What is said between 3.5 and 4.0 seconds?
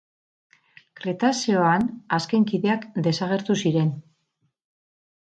ziren.